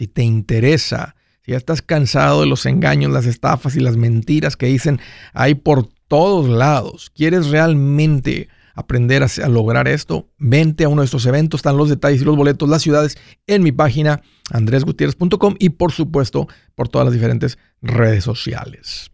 [0.00, 1.14] si te interesa,
[1.44, 4.98] si ya estás cansado de los engaños, las estafas y las mentiras que dicen
[5.34, 11.26] ahí por todos lados, quieres realmente aprender a, lograr esto, vente a uno de estos
[11.26, 15.92] eventos, están los detalles y los boletos, las ciudades en mi página andresgutierrez.com y por
[15.92, 19.10] supuesto por todas las diferentes redes sociales.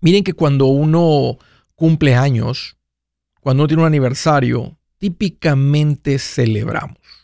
[0.00, 1.36] Miren que cuando uno
[1.74, 2.78] cumple años,
[3.42, 7.19] cuando uno tiene un aniversario, típicamente celebramos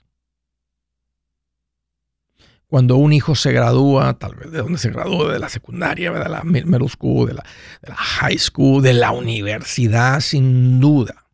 [2.68, 6.28] cuando un hijo se gradúa, tal vez de donde se graduó, de la secundaria, de
[6.28, 7.44] la middle school, de la,
[7.82, 11.26] de la high school, de la universidad, sin duda.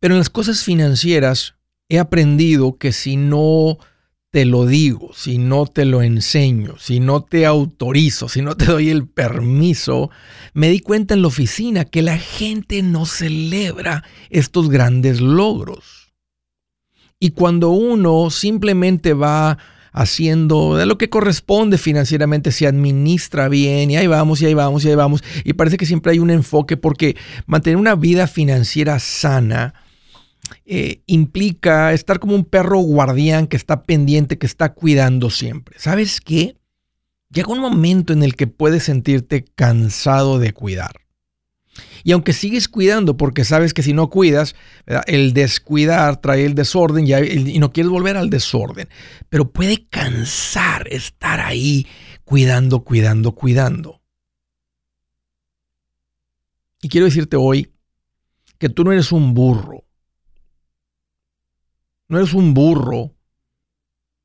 [0.00, 1.54] Pero en las cosas financieras
[1.88, 3.78] he aprendido que si no
[4.30, 8.66] te lo digo, si no te lo enseño, si no te autorizo, si no te
[8.66, 10.10] doy el permiso,
[10.52, 15.95] me di cuenta en la oficina que la gente no celebra estos grandes logros.
[17.18, 19.58] Y cuando uno simplemente va
[19.92, 24.84] haciendo de lo que corresponde financieramente, se administra bien y ahí vamos y ahí vamos
[24.84, 25.24] y ahí vamos.
[25.42, 27.16] Y parece que siempre hay un enfoque porque
[27.46, 29.72] mantener una vida financiera sana
[30.66, 35.78] eh, implica estar como un perro guardián que está pendiente, que está cuidando siempre.
[35.78, 36.56] ¿Sabes qué?
[37.30, 41.05] Llega un momento en el que puedes sentirte cansado de cuidar.
[42.06, 44.54] Y aunque sigues cuidando, porque sabes que si no cuidas,
[45.08, 48.88] el descuidar trae el desorden y, no quieres volver al desorden.
[49.28, 51.88] Pero puede cansar estar ahí
[52.24, 54.02] cuidando, cuidando, cuidando.
[56.80, 57.72] Y quiero decirte hoy
[58.58, 59.84] que tú no eres un burro.
[62.06, 63.16] No eres un burro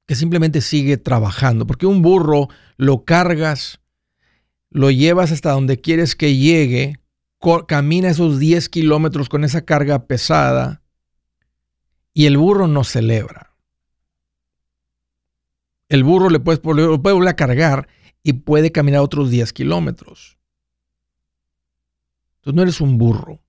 [0.06, 2.48] que simplemente sigue trabajando, porque un burro
[2.78, 3.82] lo cargas,
[4.70, 7.01] lo llevas hasta donde quieres que llegue,
[7.68, 10.82] camina esos 10 kilómetros con esa carga pesada
[12.14, 13.56] y el burro no celebra.
[15.90, 17.88] El burro le puede, puede volver a cargar
[18.24, 20.38] y puede caminar otros 10 kilómetros.
[22.36, 23.44] Entonces no eres un burro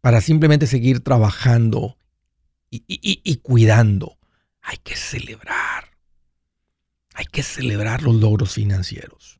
[0.00, 1.96] para simplemente seguir trabajando
[2.70, 4.18] y cuidando.
[4.62, 5.90] Hay que celebrar.
[7.14, 9.39] Hay que celebrar los logros financieros.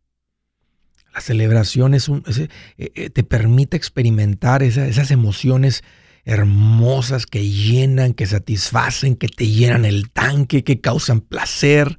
[1.15, 2.49] La celebración es un, eh,
[2.95, 5.83] eh, te permite experimentar esas emociones
[6.25, 11.99] hermosas que llenan, que satisfacen, que te llenan el tanque, que causan placer,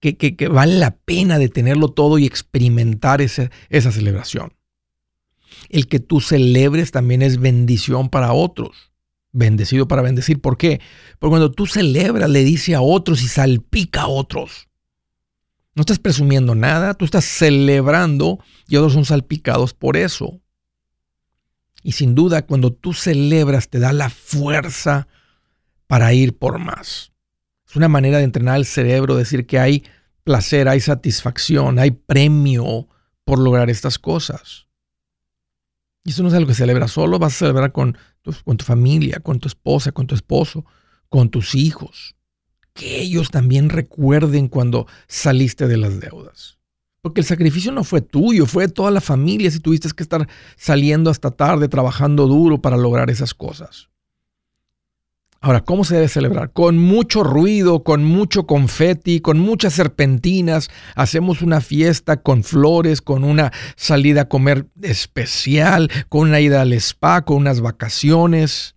[0.00, 4.54] que, que, vale la pena de tenerlo todo y experimentar esa, esa celebración.
[5.68, 8.92] El que tú celebres también es bendición para otros.
[9.32, 10.40] Bendecido para bendecir.
[10.40, 10.80] ¿Por qué?
[11.18, 14.67] Porque cuando tú celebras, le dice a otros y salpica a otros.
[15.78, 20.40] No estás presumiendo nada, tú estás celebrando y otros son salpicados por eso.
[21.84, 25.06] Y sin duda, cuando tú celebras, te da la fuerza
[25.86, 27.12] para ir por más.
[27.64, 29.84] Es una manera de entrenar al cerebro, decir que hay
[30.24, 32.88] placer, hay satisfacción, hay premio
[33.22, 34.66] por lograr estas cosas.
[36.02, 38.64] Y eso no es algo que celebras solo, vas a celebrar con tu, con tu
[38.64, 40.64] familia, con tu esposa, con tu esposo,
[41.08, 42.17] con tus hijos
[42.78, 46.58] que ellos también recuerden cuando saliste de las deudas.
[47.02, 50.28] Porque el sacrificio no fue tuyo, fue de toda la familia si tuviste que estar
[50.56, 53.88] saliendo hasta tarde, trabajando duro para lograr esas cosas.
[55.40, 56.52] Ahora, ¿cómo se debe celebrar?
[56.52, 60.70] Con mucho ruido, con mucho confeti, con muchas serpentinas.
[60.94, 66.72] Hacemos una fiesta con flores, con una salida a comer especial, con una ida al
[66.74, 68.76] spa, con unas vacaciones,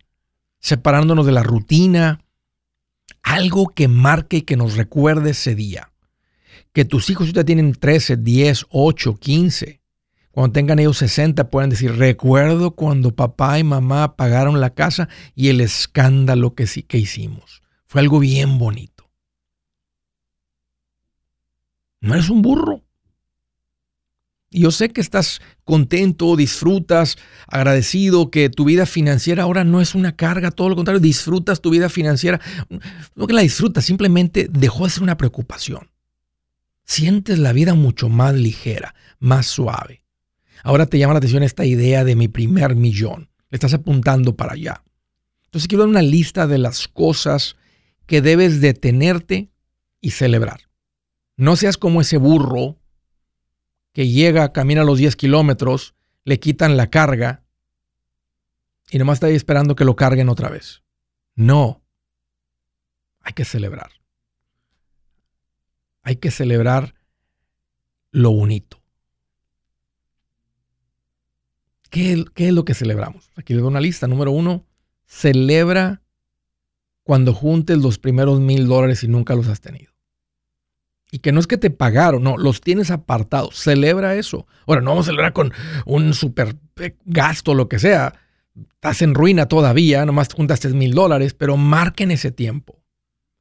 [0.58, 2.21] separándonos de la rutina
[3.22, 5.92] algo que marque y que nos recuerde ese día.
[6.72, 9.80] Que tus hijos ya tienen 13, 10, 8, 15.
[10.30, 15.48] Cuando tengan ellos 60 puedan decir, recuerdo cuando papá y mamá pagaron la casa y
[15.48, 17.62] el escándalo que, sí, que hicimos.
[17.86, 19.10] Fue algo bien bonito.
[22.00, 22.82] No eres un burro.
[24.52, 27.16] Yo sé que estás contento, disfrutas,
[27.46, 31.70] agradecido, que tu vida financiera ahora no es una carga, todo lo contrario, disfrutas tu
[31.70, 32.40] vida financiera.
[33.14, 35.90] No que la disfrutas, simplemente dejó de ser una preocupación.
[36.84, 40.04] Sientes la vida mucho más ligera, más suave.
[40.62, 43.30] Ahora te llama la atención esta idea de mi primer millón.
[43.50, 44.84] Le estás apuntando para allá.
[45.46, 47.56] Entonces quiero dar una lista de las cosas
[48.06, 49.50] que debes detenerte
[50.00, 50.60] y celebrar.
[51.36, 52.78] No seas como ese burro
[53.92, 55.94] que llega, camina los 10 kilómetros,
[56.24, 57.44] le quitan la carga
[58.90, 60.82] y nomás está ahí esperando que lo carguen otra vez.
[61.34, 61.82] No.
[63.20, 63.90] Hay que celebrar.
[66.02, 66.94] Hay que celebrar
[68.10, 68.82] lo bonito.
[71.88, 73.30] ¿Qué, ¿Qué, es lo que celebramos?
[73.36, 74.06] Aquí les doy una lista.
[74.06, 74.66] Número uno,
[75.06, 76.02] celebra
[77.02, 79.91] cuando juntes los primeros mil dólares y nunca los has tenido.
[81.14, 83.62] Y que no es que te pagaron, no, los tienes apartados.
[83.62, 84.46] Celebra eso.
[84.66, 85.52] Ahora, no vamos a celebrar con
[85.84, 86.56] un super
[87.04, 88.14] gasto, o lo que sea.
[88.56, 92.82] Estás en ruina todavía, nomás juntaste mil dólares, pero marquen ese tiempo.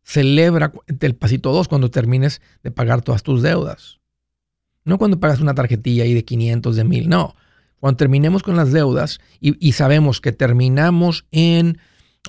[0.03, 4.01] Celebra el pasito 2 cuando termines de pagar todas tus deudas.
[4.83, 7.35] No cuando pagas una tarjetilla ahí de 500, de 1000, no.
[7.79, 11.79] Cuando terminemos con las deudas y, y sabemos que terminamos en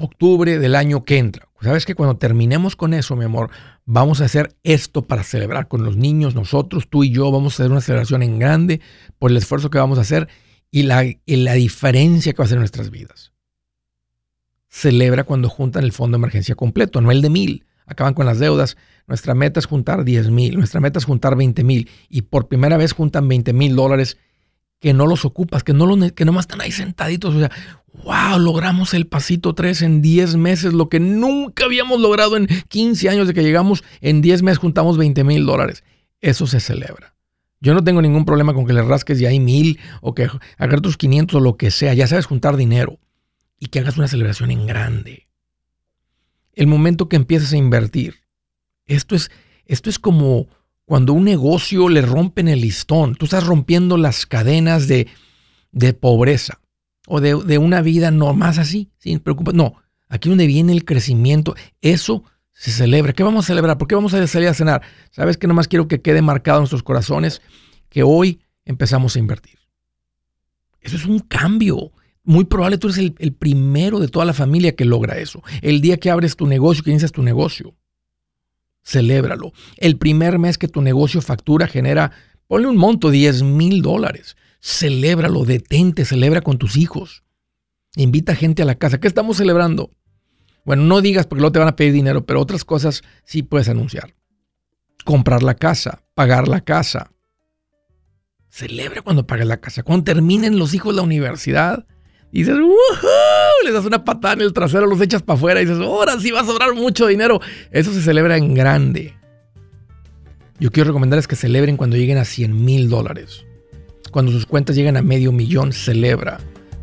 [0.01, 1.49] octubre del año que entra.
[1.61, 3.51] Sabes que cuando terminemos con eso, mi amor,
[3.85, 7.57] vamos a hacer esto para celebrar con los niños, nosotros, tú y yo, vamos a
[7.63, 8.81] hacer una celebración en grande
[9.19, 10.29] por el esfuerzo que vamos a hacer
[10.71, 13.33] y la, la diferencia que va a hacer en nuestras vidas.
[14.69, 17.67] Celebra cuando juntan el fondo de emergencia completo, no el de mil.
[17.85, 18.77] Acaban con las deudas.
[19.07, 22.79] Nuestra meta es juntar 10 mil, nuestra meta es juntar 20 mil y por primera
[22.79, 24.17] vez juntan 20 mil dólares
[24.83, 27.37] que no los ocupas, que no los, que nomás están ahí sentaditos.
[27.37, 27.53] O sea,
[28.03, 33.09] wow, logramos el pasito 3 en 10 meses, lo que nunca habíamos logrado en 15
[33.09, 33.85] años de que llegamos.
[34.01, 35.85] En 10 meses juntamos 20 mil dólares.
[36.21, 37.15] Eso se celebra.
[37.61, 40.83] Yo no tengo ningún problema con que le rasques ya hay mil o que hagas
[40.83, 41.95] tus 500 o lo que sea.
[41.95, 42.99] Ya sabes juntar dinero
[43.61, 45.29] y que hagas una celebración en grande.
[46.55, 48.17] El momento que empiezas a invertir.
[48.87, 49.31] Esto es,
[49.65, 50.49] esto es como
[50.85, 53.15] cuando un negocio le rompen el listón.
[53.15, 55.09] Tú estás rompiendo las cadenas de,
[55.71, 56.61] de pobreza
[57.07, 59.57] o de, una vida no más así, sin preocupación.
[59.59, 59.75] No,
[60.09, 63.13] aquí donde viene el crecimiento, eso se celebra.
[63.13, 63.79] ¿Qué vamos a celebrar?
[63.79, 64.83] ¿Por qué vamos a salir a cenar?
[65.11, 67.43] ¿Sabes que nomás quiero que quede marcado en nuestros corazones
[67.89, 69.59] que hoy empezamos a invertir?
[70.81, 71.93] Eso es un cambio.
[72.25, 75.43] Muy probable tú eres el, el primero de toda la familia que logra eso.
[75.61, 77.75] El día que abres tu negocio, que inicias tu negocio,
[78.83, 79.53] celébralo.
[79.77, 82.13] El primer mes que tu negocio factura genera,
[82.47, 87.25] ponle un monto, 10 mil dólares celébralo, detente, celebra con tus hijos.
[87.97, 89.01] Invita gente a la casa.
[89.01, 89.91] ¿Qué estamos celebrando?
[90.65, 93.69] Bueno, no digas porque luego te van a pedir dinero, pero otras cosas sí puedes
[93.69, 94.15] anunciar.
[95.05, 97.11] Comprar la casa, pagar la casa.
[98.49, 99.83] Celebra cuando pagues la casa.
[99.83, 101.85] Cuando terminen los hijos la universidad,
[102.41, 103.65] dices, ¡Woohoo!
[103.65, 106.31] les das una patada en el trasero, los echas para afuera y dices, ahora sí
[106.31, 107.41] va a sobrar mucho dinero.
[107.71, 109.15] Eso se celebra en grande.
[110.59, 113.45] Yo quiero recomendarles que celebren cuando lleguen a 100 mil dólares.
[114.11, 116.39] Cuando sus cuentas llegan a medio millón, celebra.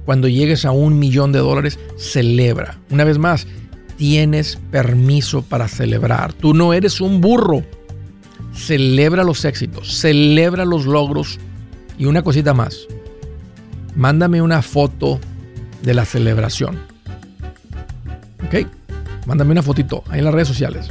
[0.05, 2.79] Cuando llegues a un millón de dólares, celebra.
[2.89, 3.47] Una vez más,
[3.97, 6.33] tienes permiso para celebrar.
[6.33, 7.63] Tú no eres un burro.
[8.53, 11.39] Celebra los éxitos, celebra los logros.
[11.97, 12.87] Y una cosita más,
[13.95, 15.19] mándame una foto
[15.81, 16.79] de la celebración.
[18.45, 18.67] ¿Ok?
[19.25, 20.89] Mándame una fotito ahí en las redes sociales.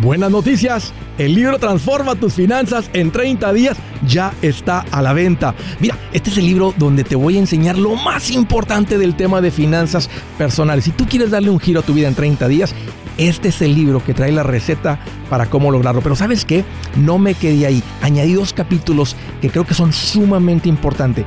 [0.00, 0.94] Buenas noticias.
[1.18, 5.54] El libro Transforma tus finanzas en 30 días ya está a la venta.
[5.78, 9.42] Mira, este es el libro donde te voy a enseñar lo más importante del tema
[9.42, 10.08] de finanzas
[10.38, 10.84] personales.
[10.84, 12.74] Si tú quieres darle un giro a tu vida en 30 días,
[13.18, 16.00] este es el libro que trae la receta para cómo lograrlo.
[16.00, 16.64] Pero sabes qué?
[16.96, 17.82] No me quedé ahí.
[18.00, 21.26] Añadí dos capítulos que creo que son sumamente importantes.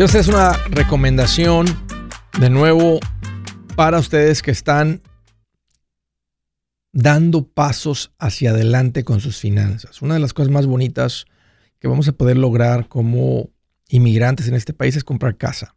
[0.00, 1.66] Quiero hacerles una recomendación
[2.40, 3.00] de nuevo
[3.76, 5.02] para ustedes que están
[6.90, 10.00] dando pasos hacia adelante con sus finanzas.
[10.00, 11.26] Una de las cosas más bonitas
[11.78, 13.50] que vamos a poder lograr como
[13.90, 15.76] inmigrantes en este país es comprar casa.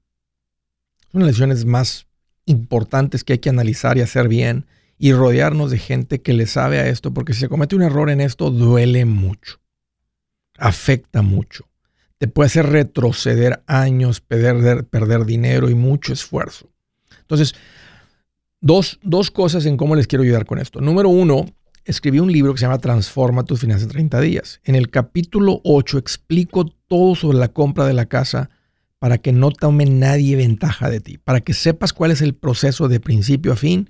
[1.11, 2.07] Son las lecciones más
[2.45, 6.79] importantes que hay que analizar y hacer bien y rodearnos de gente que le sabe
[6.79, 9.59] a esto, porque si se comete un error en esto, duele mucho,
[10.57, 11.65] afecta mucho
[12.23, 16.69] te puede hacer retroceder años, perder, perder dinero y mucho esfuerzo.
[17.19, 17.53] Entonces,
[18.61, 20.79] dos, dos cosas en cómo les quiero ayudar con esto.
[20.79, 21.45] Número uno,
[21.83, 24.61] escribí un libro que se llama Transforma tus finanzas en 30 días.
[24.63, 28.49] En el capítulo 8 explico todo sobre la compra de la casa
[28.99, 32.87] para que no tome nadie ventaja de ti, para que sepas cuál es el proceso
[32.87, 33.89] de principio a fin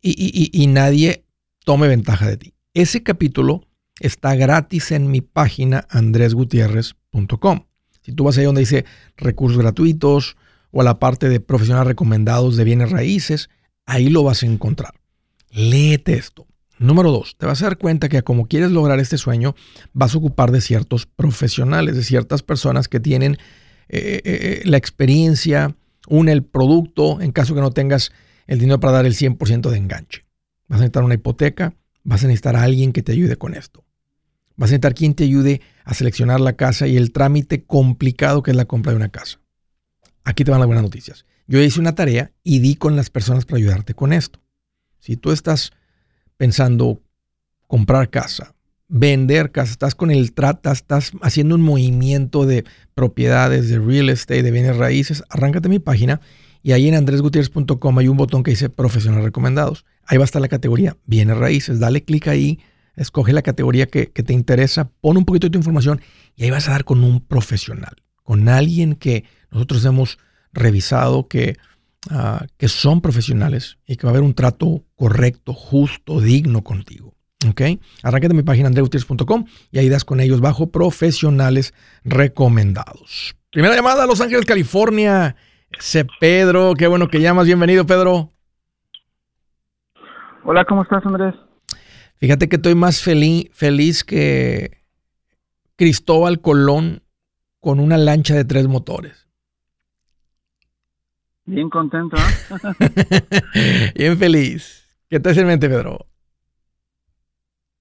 [0.00, 1.26] y, y nadie
[1.64, 2.54] tome ventaja de ti.
[2.74, 3.62] Ese capítulo
[4.00, 7.01] está gratis en mi página andresgutierrez.com
[8.02, 8.84] si tú vas ahí donde dice
[9.16, 10.36] recursos gratuitos
[10.70, 13.50] o a la parte de profesionales recomendados de bienes raíces,
[13.86, 14.94] ahí lo vas a encontrar.
[15.50, 16.46] Léete esto.
[16.78, 19.54] Número dos, te vas a dar cuenta que como quieres lograr este sueño,
[19.92, 23.34] vas a ocupar de ciertos profesionales, de ciertas personas que tienen
[23.88, 25.76] eh, eh, eh, la experiencia,
[26.08, 28.10] un, el producto, en caso que no tengas
[28.46, 30.24] el dinero para dar el 100% de enganche.
[30.66, 33.84] Vas a necesitar una hipoteca, vas a necesitar a alguien que te ayude con esto.
[34.56, 38.50] Vas a necesitar quien te ayude a seleccionar la casa y el trámite complicado que
[38.50, 39.40] es la compra de una casa.
[40.24, 41.26] Aquí te van las buenas noticias.
[41.46, 44.40] Yo hice una tarea y di con las personas para ayudarte con esto.
[44.98, 45.72] Si tú estás
[46.36, 47.02] pensando
[47.66, 48.54] comprar casa,
[48.88, 54.42] vender casa, estás con el trata, estás haciendo un movimiento de propiedades, de real estate,
[54.42, 56.20] de bienes raíces, arráncate mi página
[56.62, 59.84] y ahí en andresgutierrez.com hay un botón que dice profesionales recomendados.
[60.04, 61.80] Ahí va a estar la categoría bienes raíces.
[61.80, 62.60] Dale clic ahí
[62.96, 66.00] escoge la categoría que, te interesa, pon un poquito de tu información
[66.36, 70.18] y ahí vas a dar con un profesional, con alguien que nosotros hemos
[70.52, 71.56] revisado que,
[72.10, 77.14] ah, que son profesionales y que va a haber un trato correcto, justo, digno contigo.
[77.48, 77.60] ¿Ok?
[78.04, 83.34] Arráncate mi página andreutiers.com y ahí das con ellos bajo profesionales recomendados.
[83.50, 85.34] Primera llamada a Los Ángeles, California.
[85.70, 87.46] Ese Pedro, qué bueno que llamas.
[87.46, 88.30] Bienvenido, Pedro.
[90.44, 91.34] Hola, ¿cómo estás, Andrés?
[92.22, 94.78] Fíjate que estoy más feliz, feliz que
[95.74, 97.02] Cristóbal Colón
[97.58, 99.28] con una lancha de tres motores.
[101.44, 103.90] Bien contento, ¿eh?
[103.96, 104.88] Bien feliz.
[105.10, 106.06] ¿Qué te hace en mente, Pedro?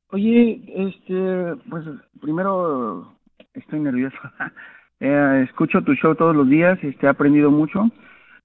[0.07, 1.86] Oye, este, pues
[2.19, 3.15] primero
[3.53, 4.17] estoy nervioso.
[5.03, 7.89] Eh, escucho tu show todos los días, este, he aprendido mucho.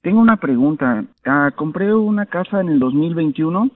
[0.00, 1.04] Tengo una pregunta.
[1.26, 3.72] Ah, compré una casa en el 2021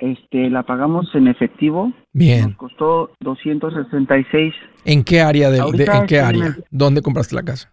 [0.00, 1.92] este, la pagamos en efectivo.
[2.12, 2.48] Bien.
[2.48, 4.54] Nos costó 266.
[4.84, 5.50] ¿En qué área?
[5.50, 6.56] De, ¿En qué área?
[6.70, 7.72] ¿Dónde compraste la casa?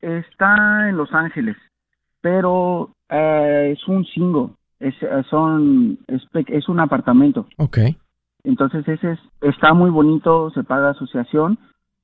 [0.00, 1.56] Está en Los Ángeles,
[2.20, 4.48] pero eh, es un single.
[4.78, 7.46] Es, eh, son, es, un apartamento.
[7.56, 7.78] Ok.
[8.44, 11.58] Entonces ese es, está muy bonito, se paga asociación.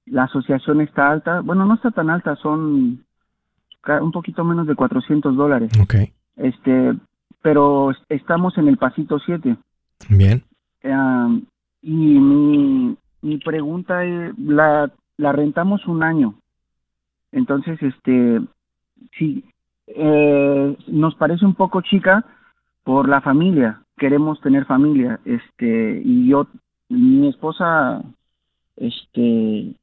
[0.06, 1.40] La asociación está alta.
[1.40, 3.04] Bueno, no está tan alta, son
[4.00, 5.70] un poquito menos de 400 dólares.
[5.80, 5.94] Ok.
[6.36, 6.94] Este,
[7.42, 9.56] pero estamos en el pasito 7.
[10.08, 10.42] Bien.
[11.82, 16.34] y mi, mi pregunta es, la, la rentamos un año.
[17.32, 18.40] Entonces, este,
[19.18, 19.44] sí,
[19.86, 22.24] eh, nos parece un poco chica
[22.84, 23.82] por la familia.
[23.96, 26.46] Queremos tener familia, este, y yo
[26.88, 28.02] mi esposa,
[28.76, 29.74] este,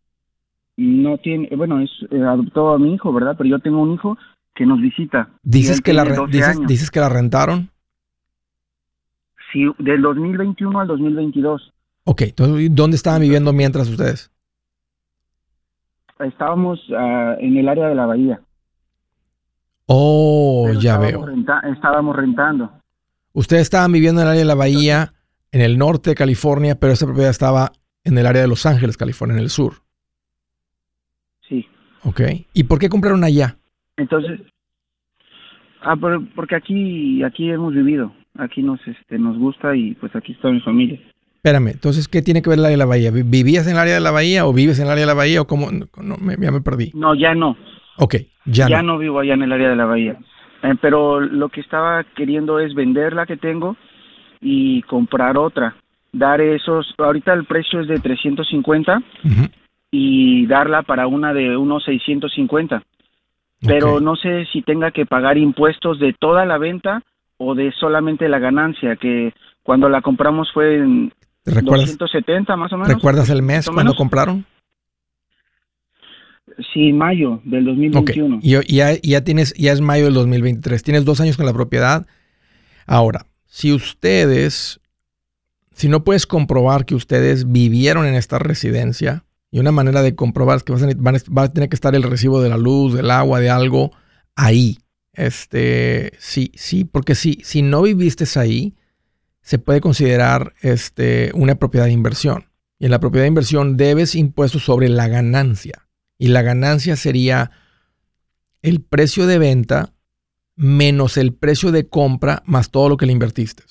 [0.78, 3.36] no tiene, bueno, es eh, adoptó a mi hijo, ¿verdad?
[3.38, 4.18] Pero yo tengo un hijo
[4.60, 5.30] que nos visita.
[5.42, 7.70] ¿Dices que, la, dices, dices que la rentaron?
[9.54, 11.74] Sí, del 2021 al 2022.
[12.04, 14.30] Ok, entonces, ¿dónde estaban viviendo mientras ustedes?
[16.20, 18.42] Estábamos ah, en el área de la bahía.
[19.86, 21.25] Oh, ya veo.
[21.74, 22.70] estábamos rentando.
[23.32, 25.13] Ustedes estaban viviendo en el área de la bahía,
[25.54, 27.72] en el norte de California, pero esa propiedad estaba
[28.04, 29.75] en el área de Los Ángeles, California, en el sur.
[31.48, 31.66] Sí.
[32.04, 32.20] Ok.
[32.54, 33.59] ¿Y por qué compraron allá?
[34.00, 34.39] Entonces,
[35.82, 35.96] ah,
[36.36, 40.62] porque aquí, aquí hemos vivido, aquí nos, este, nos gusta y pues aquí está mi
[40.62, 41.00] familia.
[41.36, 43.12] Espérame, entonces, ¿qué tiene que ver el área de la bahía?
[43.12, 45.41] ¿Vivías en el área de la bahía o vives en el área de la bahía
[45.41, 45.70] o cómo?
[45.72, 46.91] No, me, ya me perdí.
[46.94, 47.56] No, ya no.
[47.98, 48.15] Ok,
[48.46, 48.98] ya, ya no.
[48.98, 50.18] vivo allá en el área de la bahía.
[50.63, 53.77] Eh, pero lo que estaba queriendo es vender la que tengo
[54.41, 55.75] y comprar otra.
[56.12, 59.01] Dar esos, ahorita el precio es de 350
[59.91, 62.82] y darla para una de unos 650.
[63.62, 67.04] Pero no sé si tenga que pagar impuestos de toda la venta
[67.38, 71.13] o de solamente la ganancia, que cuando la compramos fue en
[71.46, 72.94] ¿Recuerdas, 270 más o menos.
[72.94, 74.46] ¿Recuerdas el mes cuando compraron?
[76.74, 78.39] Sí, mayo del 2021.
[78.42, 80.84] Y ya, ya tienes, ya es mayo del 2023.
[80.84, 82.06] Tienes dos años con la propiedad.
[82.86, 84.82] Ahora, si ustedes,
[85.72, 90.58] si no puedes comprobar que ustedes vivieron en esta residencia, y una manera de comprobar
[90.58, 93.10] es que vas a, va a tener que estar el recibo de la luz, del
[93.10, 93.91] agua, de algo
[94.36, 94.77] ahí.
[95.13, 98.75] Este, sí, sí, porque si, si no viviste ahí,
[99.41, 102.46] se puede considerar este, una propiedad de inversión.
[102.77, 105.88] Y en la propiedad de inversión debes impuestos sobre la ganancia.
[106.18, 107.51] Y la ganancia sería
[108.62, 109.94] el precio de venta
[110.56, 113.63] menos el precio de compra más todo lo que le invertiste.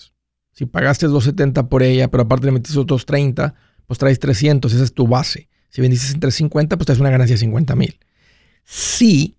[0.53, 3.55] Si pagaste 270 por ella, pero aparte le metiste otros 30,
[3.87, 5.51] pues traes 300, esa es tu base.
[5.69, 7.99] Si vendiste en 350, pues traes una ganancia de 50 mil.
[8.65, 9.37] Si,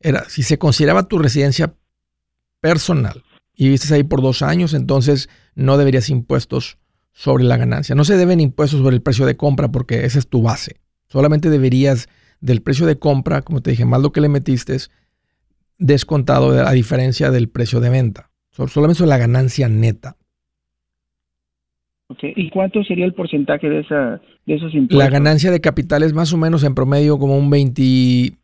[0.00, 1.74] era, si se consideraba tu residencia
[2.60, 6.78] personal y viviste ahí por dos años, entonces no deberías impuestos
[7.12, 7.94] sobre la ganancia.
[7.94, 10.80] No se deben impuestos sobre el precio de compra porque esa es tu base.
[11.08, 12.08] Solamente deberías
[12.40, 14.76] del precio de compra, como te dije, más lo que le metiste,
[15.78, 18.30] descontado a diferencia del precio de venta.
[18.50, 20.16] Solamente sobre la ganancia neta.
[22.22, 24.98] ¿Y cuánto sería el porcentaje de, esa, de esos impuestos?
[24.98, 28.36] La ganancia de capital es más o menos en promedio como un 20...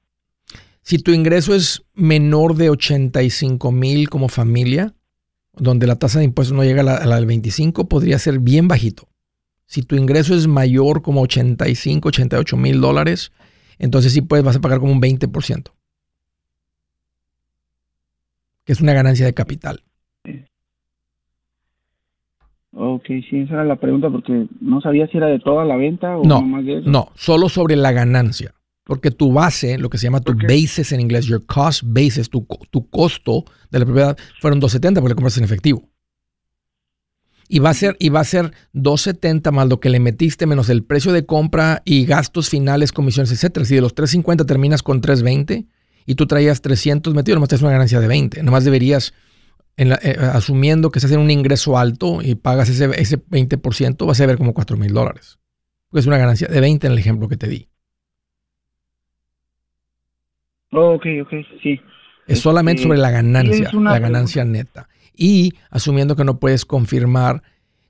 [0.82, 4.94] Si tu ingreso es menor de 85 mil como familia,
[5.52, 9.08] donde la tasa de impuestos no llega a la, del 25, podría ser bien bajito.
[9.66, 13.30] Si tu ingreso es mayor como 85, 88 mil dólares,
[13.78, 15.70] entonces sí puedes, vas a pagar como un 20%,
[18.64, 19.84] que es una ganancia de capital.
[22.72, 26.16] Ok, sí, esa era la pregunta porque no sabía si era de toda la venta
[26.16, 26.88] o no, más de eso.
[26.88, 28.54] No, solo sobre la ganancia.
[28.84, 32.46] Porque tu base, lo que se llama tu basis en inglés, your cost basis, tu,
[32.70, 35.90] tu costo de la propiedad, fueron 270 porque le compraste en efectivo.
[37.52, 40.68] Y va a ser, y va a ser 270 más lo que le metiste menos
[40.70, 43.66] el precio de compra y gastos finales, comisiones, etcétera.
[43.66, 45.66] Si de los 350 terminas con 320
[46.06, 48.44] y tú traías 300 metido, nomás te una ganancia de 20.
[48.44, 49.14] Nomás deberías,
[49.76, 54.26] eh, asumiendo que estás en un ingreso alto y pagas ese, ese 20%, vas a
[54.26, 55.38] ver como 4 mil dólares.
[55.92, 57.68] Es una ganancia de 20 en el ejemplo que te di.
[60.72, 61.30] Oh, ok, ok,
[61.62, 61.80] sí.
[62.26, 64.88] Es solamente sobre la ganancia, la ganancia neta.
[65.16, 67.42] Y asumiendo que no puedes confirmar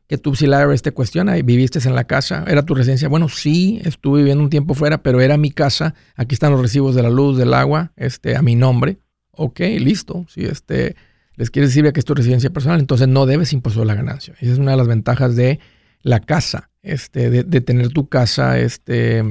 [0.06, 3.08] que tú si la IRS te cuestiona y viviste en la casa, era tu residencia.
[3.08, 5.94] Bueno, sí, estuve viviendo un tiempo fuera, pero era mi casa.
[6.16, 8.98] Aquí están los recibos de la luz, del agua, este, a mi nombre.
[9.30, 10.24] Ok, listo.
[10.28, 10.96] Si este,
[11.40, 14.34] les quiere decir que es tu residencia personal, entonces no debes impuesto la ganancia.
[14.40, 15.58] Esa es una de las ventajas de
[16.02, 19.24] la casa, este, de, de tener tu casa, este,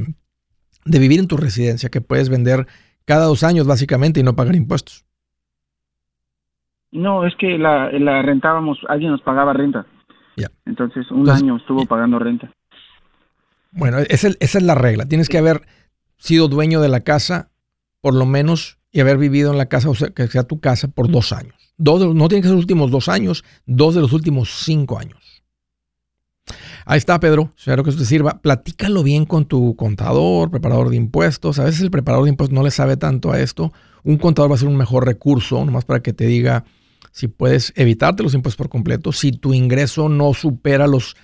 [0.86, 2.65] de vivir en tu residencia, que puedes vender
[3.06, 5.06] cada dos años básicamente y no pagar impuestos.
[6.91, 7.89] No, es que la,
[8.24, 9.86] rentábamos, alguien nos pagaba renta.
[10.65, 12.52] Entonces, un año estuvo pagando renta.
[13.72, 15.06] Bueno, esa es, la regla.
[15.06, 15.62] Tienes que haber
[16.17, 17.52] sido dueño de la casa,
[18.02, 20.88] por lo menos, y haber vivido en la casa, o sea, que sea tu casa,
[20.88, 21.59] por dos años.
[21.80, 25.44] Dos no tiene que ser los últimos dos años, dos de los últimos cinco años.
[26.86, 27.54] Ahí está, Pedro.
[27.58, 28.42] Espero que eso te sirva.
[28.42, 31.58] Platícalo bien con tu contador, preparador de impuestos.
[31.60, 33.72] A veces el preparador de impuestos no le sabe tanto a esto.
[34.04, 36.65] Un contador va a ser un mejor recurso, nomás para que te diga
[37.12, 41.15] si puedes evitarte los impuestos por completo, si tu ingreso no supera los,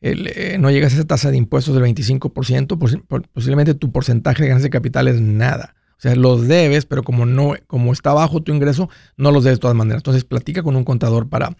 [0.00, 4.66] eh, no llegas a esa tasa de impuestos del 25%, posiblemente tu porcentaje de ganancia
[4.66, 5.74] de capital es nada.
[6.02, 9.58] O sea, los debes, pero como no, como está bajo tu ingreso, no los debes
[9.58, 10.00] de todas maneras.
[10.00, 11.56] Entonces, platica con un contador para,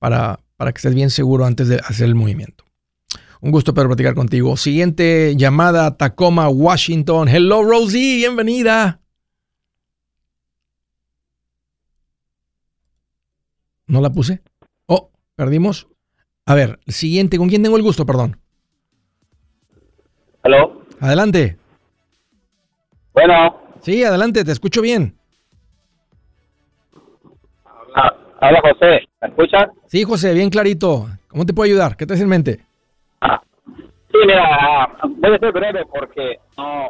[0.00, 2.64] para, para que estés bien seguro antes de hacer el movimiento.
[3.40, 4.56] Un gusto poder platicar contigo.
[4.56, 7.28] Siguiente llamada, Tacoma, Washington.
[7.28, 9.00] Hello, Rosie, bienvenida.
[13.86, 14.42] ¿No la puse?
[14.86, 15.86] Oh, perdimos.
[16.46, 18.40] A ver, siguiente, ¿con quién tengo el gusto, perdón?
[20.42, 20.82] Hello.
[20.98, 21.58] Adelante.
[23.12, 23.63] Bueno.
[23.84, 25.14] Sí, adelante, te escucho bien.
[27.94, 29.68] Ah, habla José, ¿me escuchas?
[29.86, 31.06] Sí, José, bien clarito.
[31.28, 31.94] ¿Cómo te puedo ayudar?
[31.96, 32.60] ¿Qué te en mente?
[33.20, 36.88] Ah, sí, mira, ah, voy a ser breve porque no,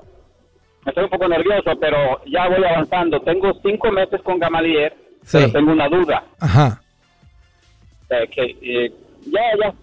[0.86, 3.20] estoy un poco nervioso, pero ya voy avanzando.
[3.22, 5.38] Tengo cinco meses con Gamalier, Sí.
[5.38, 6.24] pero tengo una duda.
[6.38, 6.80] Ajá.
[8.10, 8.92] eh, que eh,
[9.26, 9.74] ya, ya,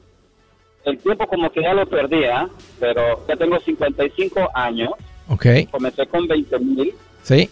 [0.85, 2.47] el tiempo como que ya lo perdí, ¿ah?
[2.79, 4.91] pero ya tengo 55 años,
[5.27, 5.45] Ok.
[5.71, 7.49] comencé con 20 mil Sí.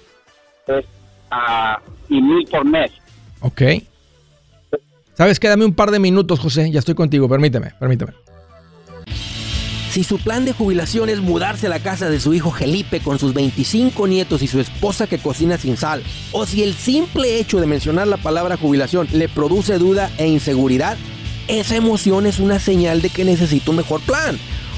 [0.66, 0.86] pues,
[1.32, 1.80] ah,
[2.10, 2.92] y mil por mes.
[3.42, 3.62] Ok.
[5.16, 5.48] ¿Sabes qué?
[5.50, 6.72] Dame un par de minutos, José.
[6.72, 7.28] Ya estoy contigo.
[7.28, 8.14] Permíteme, permíteme.
[9.92, 13.18] Si su plan de jubilación es mudarse a la casa de su hijo Felipe con
[13.18, 17.60] sus 25 nietos y su esposa que cocina sin sal, o si el simple hecho
[17.60, 20.96] de mencionar la palabra jubilación le produce duda e inseguridad,
[21.48, 24.38] esa emoción es una señal de que necesita un mejor plan.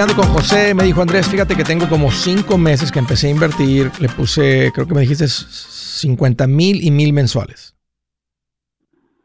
[0.00, 3.30] Platicando con José, me dijo Andrés, fíjate que tengo como cinco meses que empecé a
[3.30, 7.76] invertir, le puse, creo que me dijiste 50 mil y mil mensuales.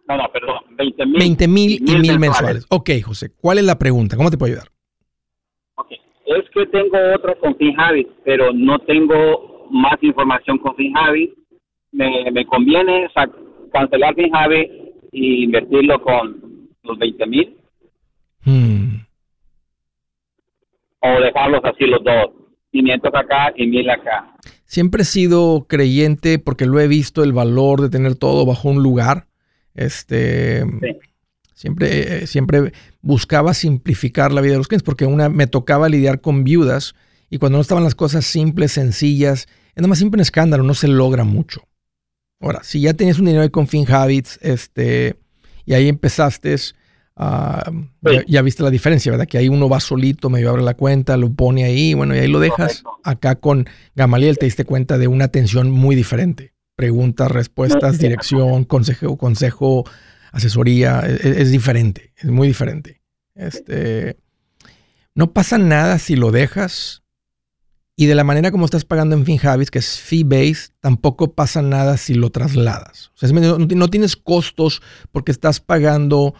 [0.07, 1.19] No, no, perdón, 20 mil.
[1.19, 2.65] 20 mil y mil mensuales.
[2.69, 4.17] Ok, José, ¿cuál es la pregunta?
[4.17, 4.67] ¿Cómo te puedo ayudar?
[5.75, 5.91] Ok.
[6.25, 11.31] Es que tengo otra con FinHabit, pero no tengo más información con FinHabit.
[11.93, 13.07] Me, me conviene
[13.71, 14.71] cancelar FinHabit
[15.13, 17.55] y invertirlo con los 20 mil
[18.45, 18.84] Hmm.
[21.17, 22.31] O dejarlos así los dos,
[22.71, 24.35] 500 acá y 1000 acá.
[24.65, 28.81] Siempre he sido creyente porque lo he visto el valor de tener todo bajo un
[28.83, 29.27] lugar.
[29.73, 30.97] Este, Sí.
[31.53, 36.43] siempre, siempre buscaba simplificar la vida de los clientes porque una me tocaba lidiar con
[36.43, 36.95] viudas
[37.29, 40.73] y cuando no estaban las cosas simples, sencillas, es nada más siempre un escándalo, no
[40.73, 41.61] se logra mucho.
[42.39, 45.15] Ahora, si ya tenías un dinero con FinHabits, este,
[45.65, 46.55] y ahí empezaste,
[47.15, 49.27] ah, ya, ya viste la diferencia, ¿verdad?
[49.27, 52.27] Que ahí uno va solito, medio abre la cuenta, lo pone ahí, bueno, y ahí
[52.27, 52.81] lo dejas.
[52.81, 52.99] Correcto.
[53.03, 56.53] Acá con Gamaliel te diste cuenta de una atención muy diferente.
[56.75, 59.85] Preguntas, respuestas, dirección, consejo, consejo,
[60.31, 63.01] asesoría, es, es diferente, es muy diferente.
[63.35, 64.17] Este,
[65.13, 67.03] no pasa nada si lo dejas.
[67.97, 71.95] Y de la manera como estás pagando en FinHabits, que es fee-based, tampoco pasa nada
[71.95, 73.11] si lo trasladas.
[73.15, 74.81] O sea, no tienes costos
[75.13, 76.33] porque estás pagando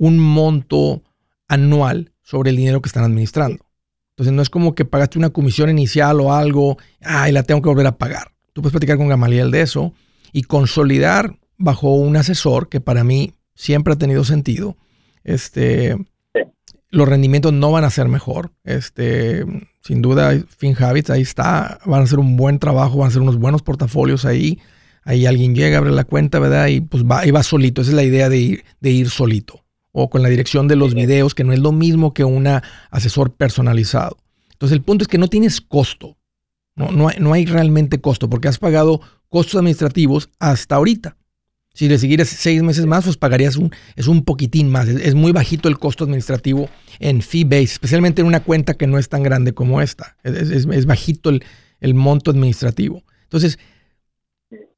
[0.00, 1.02] un monto
[1.46, 3.66] anual sobre el dinero que están administrando.
[4.10, 7.68] Entonces no es como que pagaste una comisión inicial o algo, ay, la tengo que
[7.68, 8.32] volver a pagar.
[8.54, 9.92] Tú puedes platicar con Gamaliel de eso
[10.32, 14.76] y consolidar bajo un asesor que para mí siempre ha tenido sentido.
[15.22, 15.96] Este,
[16.34, 16.40] Sí.
[16.90, 18.52] los rendimientos no van a ser mejor.
[18.64, 19.44] Este,
[19.82, 23.36] sin duda, FinHabits ahí está, van a hacer un buen trabajo, van a hacer unos
[23.36, 24.60] buenos portafolios ahí.
[25.04, 26.68] Ahí alguien llega, abre la cuenta, ¿verdad?
[26.68, 27.82] Y pues va, y va solito.
[27.82, 29.59] Esa es la idea de ir, de ir solito.
[29.92, 32.46] O con la dirección de los videos, que no es lo mismo que un
[32.90, 34.18] asesor personalizado.
[34.52, 36.16] Entonces el punto es que no tienes costo.
[36.76, 41.16] No, no, hay, no hay realmente costo porque has pagado costos administrativos hasta ahorita.
[41.72, 44.88] Si le siguieras seis meses más, pues pagarías un, es un poquitín más.
[44.88, 48.86] Es, es muy bajito el costo administrativo en fee base, especialmente en una cuenta que
[48.86, 50.16] no es tan grande como esta.
[50.24, 51.44] Es, es- es bajito el,
[51.80, 53.04] el monto administrativo.
[53.24, 53.58] Entonces,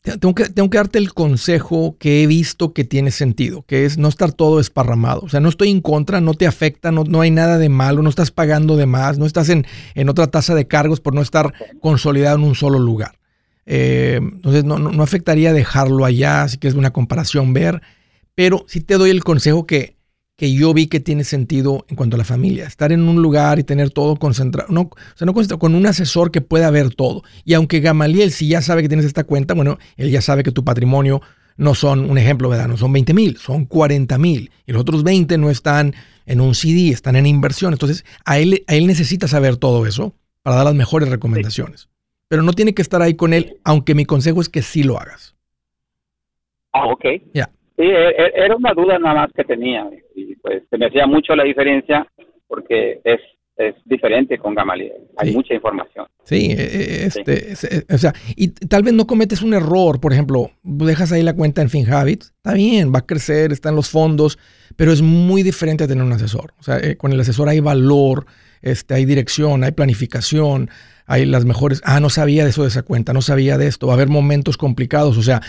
[0.02, 4.32] tengo que, darte el consejo que he visto que tiene sentido, que es no estar
[4.32, 5.20] todo esparramado.
[5.20, 8.02] O sea, no estoy en contra, no te afecta, no, no hay nada de malo,
[8.02, 11.22] no estás pagando de más, no estás en, en otra tasa de cargos por no
[11.22, 13.18] estar consolidado en un solo lugar.
[13.64, 17.80] Eh, entonces no, no, afectaría dejarlo allá, si quieres una comparación ver,
[18.34, 19.96] pero sí te doy el consejo que,
[20.36, 22.66] que yo vi que tiene sentido en cuanto a la familia.
[22.66, 26.30] Estar en un lugar y tener todo concentrado, no, o sea, no con un asesor
[26.30, 27.22] que pueda ver todo.
[27.44, 30.52] Y aunque Gamaliel, si ya sabe que tienes esta cuenta, bueno, él ya sabe que
[30.52, 31.20] tu patrimonio
[31.56, 32.68] no son, un ejemplo, ¿verdad?
[32.68, 34.50] No son 20 mil, son 40 mil.
[34.66, 35.94] Y los otros 20 no están
[36.26, 37.72] en un CD, están en inversión.
[37.72, 41.88] Entonces, a él, a él necesita saber todo eso para dar las mejores recomendaciones.
[42.28, 44.98] Pero no tiene que estar ahí con él, aunque mi consejo es que sí lo
[44.98, 45.36] hagas.
[46.72, 47.04] Ah, ok.
[47.34, 47.50] Ya.
[47.76, 49.88] Sí, e, e, era una duda nada más que tenía.
[50.30, 52.06] Y pues se me hacía mucho la diferencia
[52.46, 53.20] porque es
[53.56, 55.08] es diferente con Gamaliel.
[55.16, 56.06] Hay mucha información.
[56.24, 60.12] Sí, e, e, este, e, o sea, y tal vez no cometes un error, por
[60.12, 63.90] ejemplo, dejas ahí la cuenta en FinHabit, está bien, va a crecer, está en los
[63.90, 64.38] fondos,
[64.76, 66.54] pero es muy diferente a tener un asesor.
[66.58, 68.26] O sea, eh, con el asesor hay valor,
[68.62, 70.70] este, hay dirección, hay planificación,
[71.06, 73.86] hay las mejores, ah, no sabía de eso de esa cuenta, no sabía de esto,
[73.86, 75.42] va a haber momentos complicados, o sea,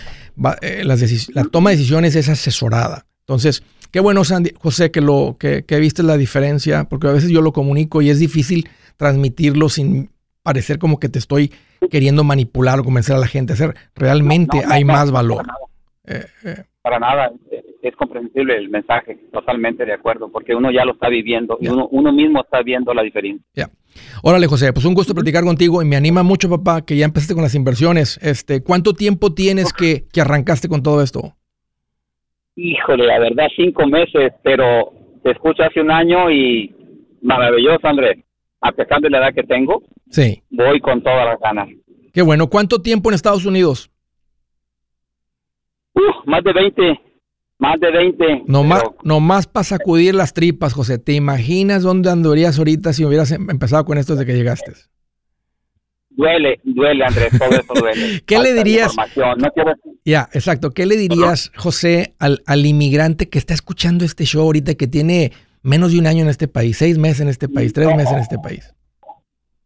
[0.62, 3.06] eh, la toma de decisiones es asesorada.
[3.26, 7.30] Entonces, Qué bueno, Sandy, José, que, lo, que, que viste la diferencia, porque a veces
[7.30, 10.10] yo lo comunico y es difícil transmitirlo sin
[10.42, 11.52] parecer como que te estoy
[11.92, 13.76] queriendo manipular o convencer a la gente a hacer.
[13.94, 15.46] Realmente hay más valor.
[16.08, 16.64] Eh, eh.
[16.82, 17.32] Para nada,
[17.84, 21.88] es comprensible el mensaje, totalmente de acuerdo, porque uno ya lo está viviendo y uno,
[21.92, 23.46] uno, mismo está viendo la diferencia.
[23.54, 23.70] Ya.
[24.24, 27.36] Órale, José, pues un gusto platicar contigo y me anima mucho, papá, que ya empezaste
[27.36, 28.20] con las inversiones.
[28.24, 31.36] Este, ¿Cuánto tiempo tienes que, que arrancaste con todo esto?
[32.56, 36.74] Híjole, la verdad, cinco meses, pero te escucho hace un año y
[37.22, 38.24] maravilloso, Andrés.
[38.62, 40.42] A pesar de la edad que tengo, sí.
[40.50, 41.70] voy con todas las ganas.
[42.13, 42.48] Qué bueno.
[42.48, 43.89] ¿Cuánto tiempo en Estados Unidos?
[46.26, 47.00] más de 20.
[47.60, 48.44] Más de 20.
[48.48, 50.98] No, más, no más para sacudir las tripas, José.
[50.98, 54.74] ¿Te imaginas dónde andarías ahorita si hubieras em, empezado con esto desde que llegaste?
[56.15, 58.21] Duele, duele, Andrés, todo eso duele.
[58.26, 58.95] ¿Qué le dirías?
[60.06, 60.71] Ya, exacto.
[60.71, 65.32] ¿Qué le dirías, José, al, al, inmigrante que está escuchando este show ahorita, que tiene
[65.63, 68.19] menos de un año en este país, seis meses en este país, tres meses en
[68.19, 68.76] este país?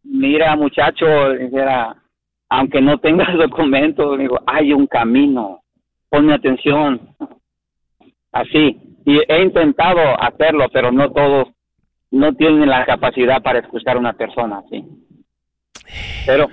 [0.04, 1.06] Mira, muchacho,
[2.50, 5.62] aunque no tengas documentos, digo, hay un camino.
[6.10, 7.02] Ponme atención.
[8.32, 8.78] Así.
[9.06, 11.48] Y he intentado hacerlo, pero no todos
[12.12, 14.84] no tienen la capacidad para escuchar a una persona así.
[16.26, 16.48] Pero.